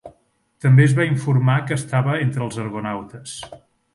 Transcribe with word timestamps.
També 0.63 0.83
es 0.85 0.95
va 0.99 1.05
informar 1.09 1.59
que 1.67 1.77
estava 1.77 2.17
entre 2.25 2.45
els 2.47 2.59
argonautes. 2.65 3.37